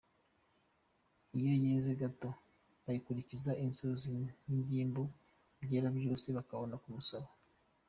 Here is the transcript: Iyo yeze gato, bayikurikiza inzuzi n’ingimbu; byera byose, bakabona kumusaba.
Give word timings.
Iyo 1.37 1.51
yeze 1.65 1.91
gato, 2.01 2.29
bayikurikiza 2.83 3.51
inzuzi 3.65 4.15
n’ingimbu; 4.47 5.03
byera 5.63 5.89
byose, 5.97 6.27
bakabona 6.37 6.75
kumusaba. 6.83 7.27